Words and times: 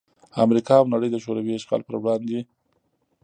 امریکا 0.43 0.73
او 0.79 0.85
نړۍ 0.93 1.09
دشوروي 1.11 1.53
اشغال 1.55 1.81
پر 1.87 1.95
وړاندې 1.99 2.39